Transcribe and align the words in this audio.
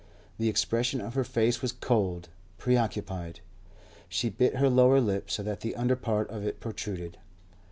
The 0.39 0.49
expression 0.49 0.99
of 0.99 1.13
her 1.13 1.23
face 1.23 1.61
was 1.61 1.73
cold, 1.73 2.29
preoccupied; 2.57 3.39
she 4.09 4.29
bit 4.29 4.55
her 4.55 4.67
lower 4.67 4.99
lip 4.99 5.29
so 5.29 5.43
that 5.43 5.59
the 5.59 5.75
under 5.75 5.95
part 5.95 6.27
of 6.31 6.43
it 6.43 6.59
protruded. 6.59 7.19